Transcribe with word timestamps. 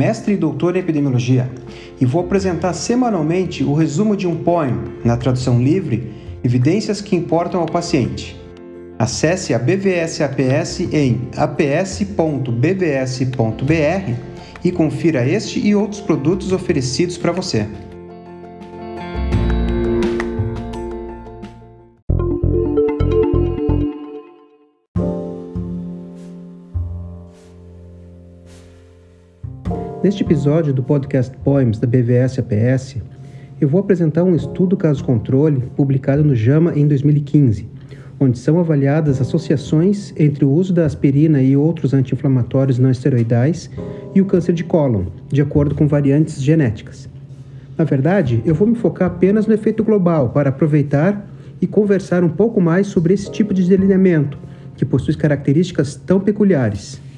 mestre 0.00 0.32
e 0.32 0.36
doutor 0.36 0.76
em 0.76 0.78
epidemiologia, 0.78 1.50
e 2.00 2.06
vou 2.06 2.22
apresentar 2.22 2.72
semanalmente 2.72 3.62
o 3.62 3.74
resumo 3.74 4.16
de 4.16 4.26
um 4.26 4.34
poema, 4.34 4.84
na 5.04 5.14
tradução 5.14 5.62
livre, 5.62 6.10
Evidências 6.42 7.02
que 7.02 7.14
importam 7.14 7.60
ao 7.60 7.66
paciente. 7.66 8.34
Acesse 8.98 9.52
a 9.52 9.58
BVS 9.58 10.22
APS 10.22 10.80
em 10.90 11.28
aps.bvs.br 11.36 12.44
e 14.64 14.72
confira 14.72 15.28
este 15.28 15.60
e 15.60 15.74
outros 15.74 16.00
produtos 16.00 16.50
oferecidos 16.50 17.18
para 17.18 17.30
você. 17.30 17.66
Neste 30.02 30.22
episódio 30.22 30.72
do 30.72 30.82
podcast 30.82 31.36
Poems 31.44 31.78
da 31.78 31.86
BVS 31.86 32.38
APS, 32.38 32.96
eu 33.60 33.68
vou 33.68 33.82
apresentar 33.82 34.24
um 34.24 34.34
estudo 34.34 34.74
caso-controle 34.74 35.60
publicado 35.76 36.24
no 36.24 36.34
JAMA 36.34 36.72
em 36.74 36.88
2015, 36.88 37.68
onde 38.18 38.38
são 38.38 38.58
avaliadas 38.58 39.20
associações 39.20 40.14
entre 40.16 40.42
o 40.42 40.50
uso 40.50 40.72
da 40.72 40.86
aspirina 40.86 41.42
e 41.42 41.54
outros 41.54 41.92
anti-inflamatórios 41.92 42.78
não 42.78 42.90
esteroidais 42.90 43.70
e 44.14 44.22
o 44.22 44.24
câncer 44.24 44.54
de 44.54 44.64
cólon, 44.64 45.04
de 45.28 45.42
acordo 45.42 45.74
com 45.74 45.86
variantes 45.86 46.42
genéticas. 46.42 47.06
Na 47.76 47.84
verdade, 47.84 48.42
eu 48.46 48.54
vou 48.54 48.66
me 48.66 48.76
focar 48.76 49.08
apenas 49.08 49.46
no 49.46 49.52
efeito 49.52 49.84
global 49.84 50.30
para 50.30 50.48
aproveitar 50.48 51.28
e 51.60 51.66
conversar 51.66 52.24
um 52.24 52.30
pouco 52.30 52.58
mais 52.58 52.86
sobre 52.86 53.12
esse 53.12 53.30
tipo 53.30 53.52
de 53.52 53.68
delineamento, 53.68 54.38
que 54.78 54.84
possui 54.86 55.14
características 55.14 55.94
tão 55.94 56.18
peculiares. 56.18 57.09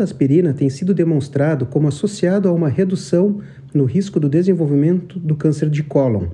Da 0.00 0.04
aspirina 0.04 0.54
tem 0.54 0.70
sido 0.70 0.94
demonstrado 0.94 1.66
como 1.66 1.86
associado 1.86 2.48
a 2.48 2.52
uma 2.52 2.70
redução 2.70 3.40
no 3.74 3.84
risco 3.84 4.18
do 4.18 4.30
desenvolvimento 4.30 5.18
do 5.18 5.36
câncer 5.36 5.68
de 5.68 5.82
cólon. 5.82 6.28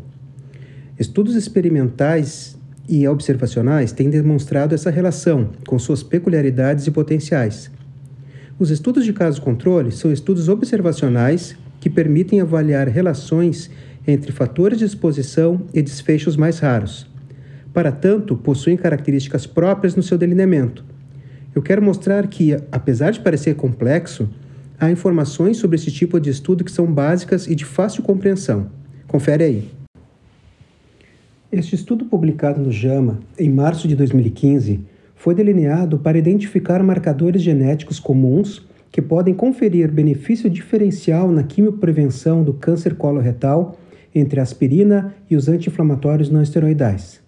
Estudos 0.97 1.35
experimentais 1.35 2.57
e 2.89 3.07
observacionais 3.09 3.91
têm 3.91 4.09
demonstrado 4.09 4.73
essa 4.73 4.89
relação, 4.89 5.51
com 5.67 5.81
suas 5.81 6.05
peculiaridades 6.05 6.87
e 6.87 6.93
potenciais. 6.93 7.69
Os 8.57 8.71
estudos 8.71 9.05
de 9.05 9.13
caso-controle 9.13 9.91
são 9.91 10.13
estudos 10.13 10.49
observacionais 10.49 11.57
que 11.81 11.91
permitem 11.91 12.41
avaliar 12.41 12.87
relações 12.87 13.69
entre 14.07 14.31
fatores 14.31 14.79
de 14.79 14.85
exposição 14.85 15.63
e 15.75 15.83
desfechos 15.83 16.37
mais 16.37 16.61
raros. 16.61 17.11
Para 17.75 17.91
tanto, 17.91 18.37
possuem 18.37 18.77
características 18.77 19.45
próprias 19.45 19.97
no 19.97 20.05
seu 20.05 20.17
delineamento 20.17 20.85
eu 21.57 21.63
quero 21.63 21.81
mostrar 21.81 22.27
que, 22.27 22.55
apesar 22.71 23.13
de 23.13 23.21
parecer 23.21 23.57
complexo, 23.57 24.29
há 24.79 24.91
informações 24.91 25.57
sobre 25.57 25.77
esse 25.77 25.91
tipo 25.91 26.21
de 26.21 26.29
estudo 26.29 26.63
que 26.63 26.71
são 26.71 26.85
básicas 26.85 27.47
e 27.47 27.55
de 27.55 27.65
fácil 27.65 28.03
compreensão. 28.03 28.67
Confere 29.09 29.43
aí. 29.43 29.69
Este 31.51 31.75
estudo 31.75 32.05
publicado 32.05 32.61
no 32.61 32.71
JAMA 32.71 33.21
em 33.39 33.49
março 33.49 33.89
de 33.89 33.97
2015 33.97 34.81
foi 35.15 35.35
delineado 35.35 35.99
para 35.99 36.19
identificar 36.19 36.83
marcadores 36.83 37.41
genéticos 37.41 37.99
comuns 37.99 38.67
que 38.93 39.01
podem 39.01 39.33
conferir 39.33 39.91
benefício 39.91 40.51
diferencial 40.51 41.33
na 41.33 41.43
quimioprevenção 41.43 42.45
do 42.45 42.53
câncer 42.53 42.97
coloretal 42.97 43.79
entre 44.15 44.41
a 44.41 44.43
aspirina 44.43 45.15
e 45.31 45.35
os 45.35 45.49
anti-inflamatórios 45.49 46.29
não 46.29 46.43
esteroidais. 46.43 47.19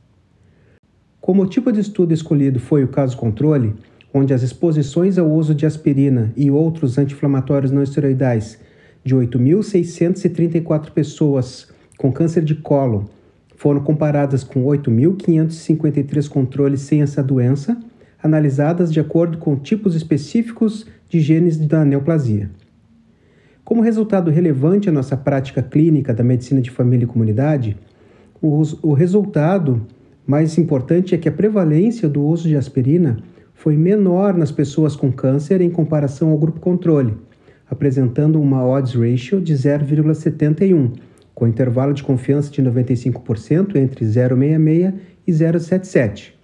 Como 1.19 1.43
o 1.43 1.47
tipo 1.47 1.73
de 1.73 1.81
estudo 1.81 2.13
escolhido 2.13 2.61
foi 2.61 2.85
o 2.85 2.89
caso 2.89 3.17
controle, 3.17 3.75
onde 4.13 4.33
as 4.33 4.43
exposições 4.43 5.19
ao 5.19 5.31
uso 5.31 5.55
de 5.55 5.67
aspirina 5.67 6.33
e 6.37 6.51
outros 6.51 6.99
anti-inflamatórios 6.99 7.71
não 7.71 7.83
esteroidais 7.83 8.59
de 9.05 9.15
8.634 9.15 10.91
pessoas 10.91 11.69
com 11.97 12.13
câncer 12.13 12.45
de 12.45 12.55
colo 12.55 13.09
foram 13.57 13.81
comparadas 13.81 14.45
com 14.45 14.65
8.553 14.65 16.29
controles 16.29 16.81
sem 16.83 17.03
essa 17.03 17.23
doença, 17.23 17.77
analisadas 18.23 18.93
de 18.93 19.01
acordo 19.01 19.39
com 19.39 19.57
tipos 19.57 19.97
específicos 19.97 20.87
de 21.09 21.21
genes 21.21 21.57
da 21.59 21.85
neoplasia. 21.85 22.51
Como 23.65 23.83
resultado 23.83 24.31
relevante 24.31 24.89
à 24.89 24.93
nossa 24.93 25.17
prática 25.17 25.61
clínica 25.61 26.15
da 26.15 26.23
medicina 26.23 26.61
de 26.61 26.71
família 26.71 27.05
e 27.05 27.09
comunidade, 27.09 27.77
o, 28.41 28.63
o 28.81 28.93
resultado 28.93 29.83
mais 30.25 30.57
importante 30.57 31.15
é 31.15 31.19
que 31.19 31.29
a 31.29 31.33
prevalência 31.33 32.09
do 32.09 32.23
uso 32.23 32.49
de 32.49 32.57
aspirina 32.57 33.19
foi 33.59 33.77
menor 33.77 34.35
nas 34.35 34.53
pessoas 34.53 34.95
com 34.95 35.11
câncer 35.11 35.61
em 35.61 35.69
comparação 35.69 36.31
ao 36.31 36.39
grupo 36.39 36.61
controle, 36.61 37.17
apresentando 37.69 38.41
uma 38.41 38.65
odds 38.65 38.95
ratio 38.95 39.41
de 39.41 39.53
0,71, 39.53 40.93
com 41.35 41.45
intervalo 41.45 41.93
de 41.93 42.05
confiança 42.05 42.53
de 42.53 42.63
95% 42.63 43.75
entre 43.75 44.05
0,66 44.05 44.95
e 45.27 45.33
0,77. 45.33 46.35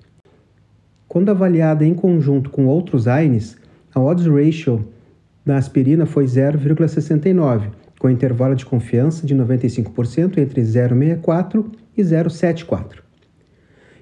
Quando 1.06 1.30
avaliada 1.30 1.86
em 1.86 1.94
conjunto 1.94 2.50
com 2.50 2.66
outros 2.66 3.06
AINES, 3.06 3.58
a 3.94 4.00
odds 4.00 4.26
ratio 4.26 4.84
da 5.46 5.56
aspirina 5.56 6.06
foi 6.06 6.25
0,69, 6.25 7.69
com 7.96 8.10
intervalo 8.10 8.56
de 8.56 8.66
confiança 8.66 9.25
de 9.25 9.36
95% 9.36 10.38
entre 10.38 10.62
0,64 10.62 11.64
e 11.96 12.02
0,74. 12.02 13.04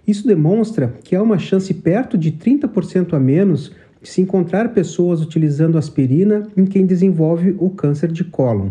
Isso 0.07 0.27
demonstra 0.27 0.95
que 1.05 1.15
há 1.15 1.23
uma 1.23 1.39
chance 1.39 1.73
perto 1.73 2.19
de 2.19 2.33
30% 2.33 3.15
a 3.15 3.21
menos 3.21 3.73
de 4.03 4.09
se 4.09 4.21
encontrar 4.21 4.73
pessoas 4.75 5.23
utilizando 5.23 5.79
aspirina 5.79 6.49
em 6.57 6.65
quem 6.65 6.85
desenvolve 6.85 7.55
o 7.59 7.71
câncer 7.71 8.11
de 8.11 8.25
cólon, 8.25 8.71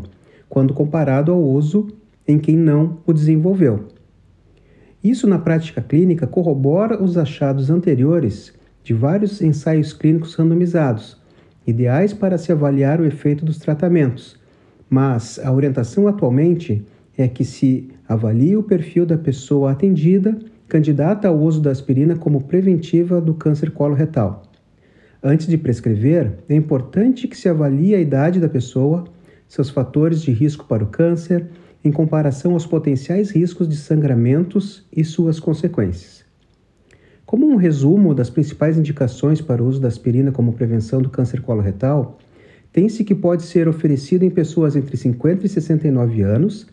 quando 0.50 0.74
comparado 0.74 1.32
ao 1.32 1.42
uso 1.42 1.88
em 2.28 2.38
quem 2.38 2.58
não 2.58 2.98
o 3.06 3.14
desenvolveu. 3.14 3.88
Isso, 5.02 5.26
na 5.26 5.40
prática 5.40 5.82
clínica, 5.82 6.28
corrobora 6.28 7.02
os 7.02 7.18
achados 7.18 7.70
anteriores 7.70 8.54
de 8.84 8.94
vários 8.94 9.42
ensaios 9.42 9.94
clínicos 9.94 10.36
randomizados, 10.36 11.18
ideais 11.66 12.14
para 12.14 12.38
se 12.38 12.52
avaliar 12.52 13.00
o 13.00 13.06
efeito 13.06 13.46
dos 13.46 13.58
tratamentos, 13.58 14.38
mas 14.90 15.40
a 15.40 15.52
orientação 15.52 16.08
atualmente 16.08 16.86
é 17.18 17.28
que 17.28 17.46
se 17.46 17.90
avalie 18.08 18.58
o 18.58 18.64
perfil 18.64 19.06
da 19.06 19.18
pessoa 19.18 19.72
atendida 19.72 20.38
candidata 20.72 21.28
ao 21.28 21.38
uso 21.38 21.60
da 21.60 21.70
aspirina 21.70 22.16
como 22.16 22.46
preventiva 22.46 23.20
do 23.20 23.34
câncer 23.34 23.72
coloretal. 23.72 24.44
Antes 25.22 25.46
de 25.48 25.58
prescrever, 25.58 26.38
é 26.48 26.56
importante 26.56 27.28
que 27.28 27.36
se 27.36 27.50
avalie 27.50 27.94
a 27.94 28.00
idade 28.00 28.40
da 28.40 28.48
pessoa, 28.48 29.04
seus 29.50 29.70
fatores 29.70 30.22
de 30.22 30.32
risco 30.32 30.66
para 30.66 30.82
o 30.82 30.88
câncer, 30.88 31.46
em 31.84 31.92
comparação 31.92 32.54
aos 32.54 32.66
potenciais 32.66 33.32
riscos 33.32 33.68
de 33.68 33.76
sangramentos 33.76 34.88
e 34.96 35.04
suas 35.04 35.42
consequências. 35.42 36.24
Como 37.26 37.46
um 37.46 37.58
resumo 37.58 38.16
das 38.16 38.30
principais 38.30 38.78
indicações 38.78 39.42
para 39.42 39.62
o 39.62 39.68
uso 39.68 39.82
da 39.82 39.90
aspirina 39.90 40.32
como 40.32 40.54
prevenção 40.54 41.02
do 41.02 41.10
câncer 41.10 41.42
coloretal, 41.42 42.18
tem-se 42.72 43.04
que 43.04 43.14
pode 43.14 43.44
ser 43.44 43.68
oferecido 43.68 44.24
em 44.24 44.30
pessoas 44.30 44.78
entre 44.78 44.96
50 44.96 45.46
e 45.46 45.50
69 45.50 46.22
anos 46.22 46.66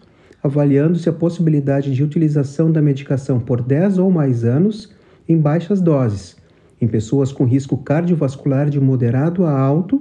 avaliando-se 0.42 1.08
a 1.08 1.12
possibilidade 1.12 1.92
de 1.92 2.02
utilização 2.02 2.70
da 2.70 2.80
medicação 2.80 3.40
por 3.40 3.62
10 3.62 3.98
ou 3.98 4.10
mais 4.10 4.44
anos 4.44 4.92
em 5.28 5.36
baixas 5.36 5.80
doses, 5.80 6.36
em 6.80 6.86
pessoas 6.86 7.32
com 7.32 7.44
risco 7.44 7.76
cardiovascular 7.76 8.70
de 8.70 8.80
moderado 8.80 9.44
a 9.44 9.58
alto 9.58 10.00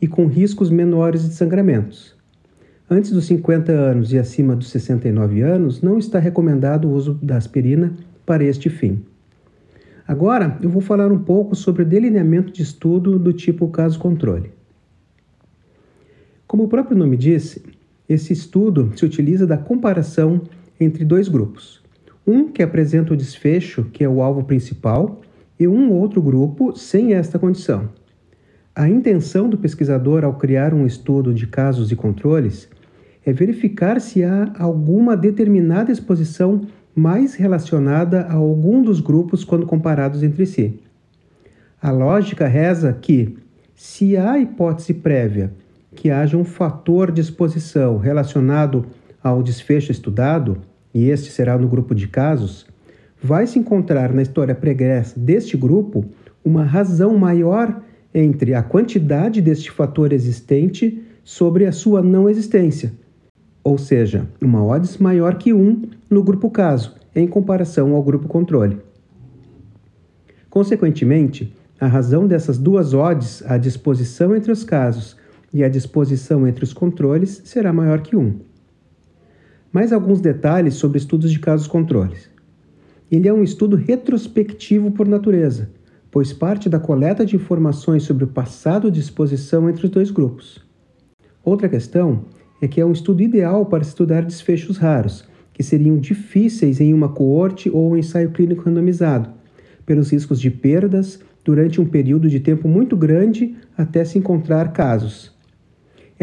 e 0.00 0.06
com 0.06 0.26
riscos 0.26 0.70
menores 0.70 1.28
de 1.28 1.34
sangramentos. 1.34 2.14
Antes 2.90 3.10
dos 3.10 3.24
50 3.24 3.72
anos 3.72 4.12
e 4.12 4.18
acima 4.18 4.54
dos 4.54 4.68
69 4.68 5.40
anos, 5.40 5.80
não 5.80 5.98
está 5.98 6.18
recomendado 6.18 6.88
o 6.88 6.92
uso 6.92 7.14
da 7.22 7.36
aspirina 7.36 7.94
para 8.26 8.44
este 8.44 8.68
fim. 8.68 9.02
Agora, 10.06 10.58
eu 10.60 10.68
vou 10.68 10.82
falar 10.82 11.10
um 11.10 11.18
pouco 11.18 11.54
sobre 11.54 11.82
o 11.82 11.86
delineamento 11.86 12.52
de 12.52 12.62
estudo 12.62 13.18
do 13.18 13.32
tipo 13.32 13.68
caso-controle. 13.68 14.50
Como 16.46 16.64
o 16.64 16.68
próprio 16.68 16.96
nome 16.96 17.16
diz, 17.16 17.58
esse 18.12 18.32
estudo 18.32 18.92
se 18.96 19.04
utiliza 19.04 19.46
da 19.46 19.56
comparação 19.56 20.40
entre 20.78 21.04
dois 21.04 21.28
grupos. 21.28 21.82
Um 22.26 22.48
que 22.48 22.62
apresenta 22.62 23.14
o 23.14 23.16
desfecho, 23.16 23.84
que 23.92 24.04
é 24.04 24.08
o 24.08 24.22
alvo 24.22 24.44
principal, 24.44 25.20
e 25.58 25.66
um 25.66 25.92
outro 25.92 26.20
grupo 26.20 26.76
sem 26.76 27.14
esta 27.14 27.38
condição. 27.38 27.88
A 28.74 28.88
intenção 28.88 29.48
do 29.48 29.58
pesquisador 29.58 30.24
ao 30.24 30.34
criar 30.34 30.72
um 30.72 30.86
estudo 30.86 31.34
de 31.34 31.46
casos 31.46 31.92
e 31.92 31.96
controles 31.96 32.68
é 33.24 33.32
verificar 33.32 34.00
se 34.00 34.24
há 34.24 34.52
alguma 34.58 35.16
determinada 35.16 35.92
exposição 35.92 36.62
mais 36.94 37.34
relacionada 37.34 38.22
a 38.22 38.34
algum 38.34 38.82
dos 38.82 39.00
grupos 39.00 39.44
quando 39.44 39.66
comparados 39.66 40.22
entre 40.22 40.46
si. 40.46 40.80
A 41.80 41.90
lógica 41.90 42.46
reza 42.46 42.92
que, 42.92 43.36
se 43.74 44.16
há 44.16 44.38
hipótese 44.38 44.94
prévia 44.94 45.52
que 45.94 46.10
haja 46.10 46.36
um 46.36 46.44
fator 46.44 47.10
de 47.10 47.20
exposição 47.20 47.98
relacionado 47.98 48.86
ao 49.22 49.42
desfecho 49.42 49.92
estudado, 49.92 50.58
e 50.92 51.08
este 51.08 51.30
será 51.30 51.56
no 51.56 51.68
grupo 51.68 51.94
de 51.94 52.08
casos, 52.08 52.66
vai 53.22 53.46
se 53.46 53.58
encontrar 53.58 54.12
na 54.12 54.22
história 54.22 54.54
pregressa 54.54 55.18
deste 55.18 55.56
grupo 55.56 56.04
uma 56.44 56.64
razão 56.64 57.16
maior 57.16 57.80
entre 58.12 58.52
a 58.52 58.62
quantidade 58.62 59.40
deste 59.40 59.70
fator 59.70 60.12
existente 60.12 61.02
sobre 61.24 61.66
a 61.66 61.72
sua 61.72 62.02
não 62.02 62.28
existência, 62.28 62.92
ou 63.62 63.78
seja, 63.78 64.26
uma 64.40 64.64
odds 64.64 64.98
maior 64.98 65.36
que 65.36 65.52
1 65.52 65.82
no 66.10 66.22
grupo 66.22 66.50
caso, 66.50 66.96
em 67.14 67.26
comparação 67.26 67.94
ao 67.94 68.02
grupo 68.02 68.26
controle. 68.26 68.78
Consequentemente, 70.50 71.54
a 71.80 71.86
razão 71.86 72.26
dessas 72.26 72.58
duas 72.58 72.92
odds, 72.92 73.42
a 73.46 73.56
disposição 73.56 74.34
entre 74.36 74.52
os 74.52 74.64
casos 74.64 75.16
e 75.52 75.62
a 75.62 75.68
disposição 75.68 76.46
entre 76.46 76.64
os 76.64 76.72
controles, 76.72 77.42
será 77.44 77.72
maior 77.72 78.00
que 78.00 78.16
1. 78.16 78.40
Mais 79.72 79.92
alguns 79.92 80.20
detalhes 80.20 80.74
sobre 80.74 80.98
estudos 80.98 81.30
de 81.30 81.38
casos 81.38 81.66
controles. 81.66 82.30
Ele 83.10 83.28
é 83.28 83.32
um 83.32 83.42
estudo 83.42 83.76
retrospectivo 83.76 84.90
por 84.90 85.06
natureza, 85.06 85.70
pois 86.10 86.32
parte 86.32 86.68
da 86.68 86.78
coleta 86.78 87.24
de 87.24 87.36
informações 87.36 88.02
sobre 88.02 88.24
o 88.24 88.28
passado 88.28 88.90
de 88.90 89.00
exposição 89.00 89.68
entre 89.68 89.84
os 89.84 89.90
dois 89.90 90.10
grupos. 90.10 90.62
Outra 91.44 91.68
questão 91.68 92.24
é 92.60 92.68
que 92.68 92.80
é 92.80 92.86
um 92.86 92.92
estudo 92.92 93.22
ideal 93.22 93.66
para 93.66 93.82
estudar 93.82 94.22
desfechos 94.22 94.78
raros, 94.78 95.24
que 95.52 95.62
seriam 95.62 95.98
difíceis 95.98 96.80
em 96.80 96.94
uma 96.94 97.08
coorte 97.08 97.68
ou 97.68 97.90
um 97.90 97.96
ensaio 97.96 98.30
clínico 98.30 98.62
randomizado, 98.62 99.30
pelos 99.84 100.10
riscos 100.10 100.40
de 100.40 100.50
perdas 100.50 101.20
durante 101.44 101.80
um 101.80 101.84
período 101.84 102.28
de 102.30 102.40
tempo 102.40 102.68
muito 102.68 102.96
grande 102.96 103.56
até 103.76 104.04
se 104.04 104.18
encontrar 104.18 104.72
casos. 104.72 105.32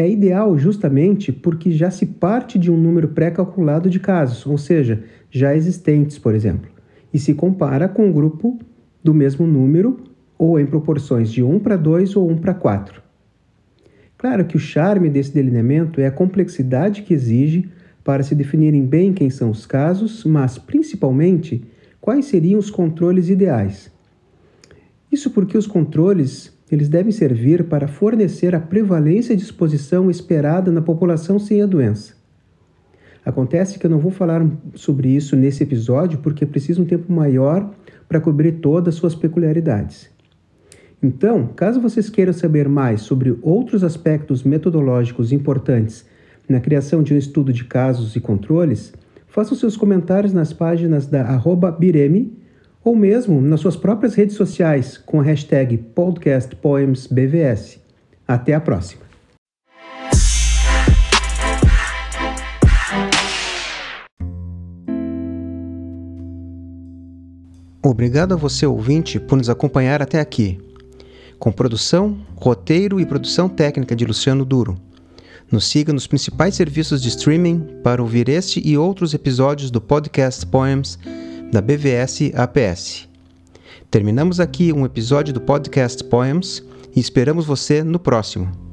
É 0.00 0.08
ideal 0.08 0.56
justamente 0.56 1.30
porque 1.30 1.70
já 1.70 1.90
se 1.90 2.06
parte 2.06 2.58
de 2.58 2.70
um 2.72 2.76
número 2.78 3.08
pré-calculado 3.08 3.90
de 3.90 4.00
casos, 4.00 4.46
ou 4.46 4.56
seja, 4.56 5.04
já 5.30 5.54
existentes, 5.54 6.18
por 6.18 6.34
exemplo, 6.34 6.70
e 7.12 7.18
se 7.18 7.34
compara 7.34 7.86
com 7.86 8.06
um 8.06 8.10
grupo 8.10 8.58
do 9.04 9.12
mesmo 9.12 9.46
número 9.46 9.98
ou 10.38 10.58
em 10.58 10.64
proporções 10.64 11.30
de 11.30 11.42
1 11.42 11.58
para 11.58 11.76
2 11.76 12.16
ou 12.16 12.30
1 12.30 12.38
para 12.38 12.54
4. 12.54 13.02
Claro 14.16 14.46
que 14.46 14.56
o 14.56 14.58
charme 14.58 15.10
desse 15.10 15.34
delineamento 15.34 16.00
é 16.00 16.06
a 16.06 16.10
complexidade 16.10 17.02
que 17.02 17.12
exige 17.12 17.68
para 18.02 18.22
se 18.22 18.34
definirem 18.34 18.86
bem 18.86 19.12
quem 19.12 19.28
são 19.28 19.50
os 19.50 19.66
casos, 19.66 20.24
mas 20.24 20.56
principalmente 20.56 21.62
quais 22.00 22.24
seriam 22.24 22.58
os 22.58 22.70
controles 22.70 23.28
ideais. 23.28 23.92
Isso 25.12 25.28
porque 25.28 25.58
os 25.58 25.66
controles 25.66 26.58
eles 26.70 26.88
devem 26.88 27.10
servir 27.12 27.64
para 27.64 27.88
fornecer 27.88 28.54
a 28.54 28.60
prevalência 28.60 29.36
de 29.36 29.42
exposição 29.42 30.10
esperada 30.10 30.70
na 30.70 30.80
população 30.80 31.38
sem 31.38 31.62
a 31.62 31.66
doença. 31.66 32.14
Acontece 33.24 33.78
que 33.78 33.86
eu 33.86 33.90
não 33.90 33.98
vou 33.98 34.10
falar 34.10 34.46
sobre 34.74 35.08
isso 35.08 35.36
nesse 35.36 35.62
episódio 35.62 36.18
porque 36.20 36.46
preciso 36.46 36.82
um 36.82 36.86
tempo 36.86 37.12
maior 37.12 37.70
para 38.08 38.20
cobrir 38.20 38.52
todas 38.52 38.94
as 38.94 39.00
suas 39.00 39.14
peculiaridades. 39.14 40.10
Então, 41.02 41.48
caso 41.56 41.80
vocês 41.80 42.10
queiram 42.10 42.32
saber 42.32 42.68
mais 42.68 43.02
sobre 43.02 43.36
outros 43.42 43.82
aspectos 43.82 44.42
metodológicos 44.42 45.32
importantes 45.32 46.04
na 46.48 46.60
criação 46.60 47.02
de 47.02 47.14
um 47.14 47.16
estudo 47.16 47.52
de 47.52 47.64
casos 47.64 48.16
e 48.16 48.20
controles, 48.20 48.92
façam 49.28 49.56
seus 49.56 49.76
comentários 49.76 50.32
nas 50.32 50.52
páginas 50.52 51.06
da 51.06 51.24
Bireme 51.78 52.36
ou 52.90 52.96
mesmo 52.96 53.40
nas 53.40 53.60
suas 53.60 53.76
próprias 53.76 54.16
redes 54.16 54.34
sociais 54.34 54.98
com 54.98 55.20
a 55.20 55.22
hashtag 55.22 55.78
podcastpoemsbvs. 55.78 57.78
Até 58.26 58.52
a 58.52 58.60
próxima! 58.60 59.02
Obrigado 67.82 68.34
a 68.34 68.36
você, 68.36 68.66
ouvinte, 68.66 69.18
por 69.20 69.38
nos 69.38 69.48
acompanhar 69.48 70.02
até 70.02 70.18
aqui 70.18 70.58
com 71.38 71.52
produção, 71.52 72.18
roteiro 72.36 73.00
e 73.00 73.06
produção 73.06 73.48
técnica 73.48 73.96
de 73.96 74.04
Luciano 74.04 74.44
Duro. 74.44 74.76
Nos 75.50 75.64
siga 75.64 75.90
nos 75.92 76.06
principais 76.06 76.54
serviços 76.54 77.00
de 77.00 77.08
streaming 77.08 77.80
para 77.82 78.02
ouvir 78.02 78.28
este 78.28 78.60
e 78.62 78.76
outros 78.76 79.14
episódios 79.14 79.70
do 79.70 79.80
podcast 79.80 80.44
Poems 80.44 80.98
da 81.50 81.60
BVS 81.60 82.32
APS. 82.34 83.08
Terminamos 83.90 84.38
aqui 84.38 84.72
um 84.72 84.84
episódio 84.84 85.34
do 85.34 85.40
podcast 85.40 86.04
Poems 86.04 86.62
e 86.94 87.00
esperamos 87.00 87.44
você 87.44 87.82
no 87.82 87.98
próximo. 87.98 88.69